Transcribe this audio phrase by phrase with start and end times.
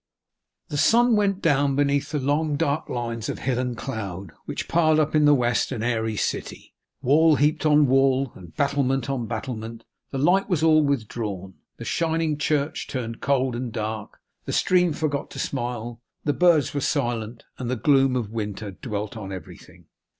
[0.69, 4.99] The sun went down beneath the long dark lines of hill and cloud which piled
[4.99, 9.83] up in the west an airy city, wall heaped on wall, and battlement on battlement;
[10.09, 15.29] the light was all withdrawn; the shining church turned cold and dark; the stream forgot
[15.29, 19.85] to smile; the birds were silent; and the gloom of winter dwelt on everything.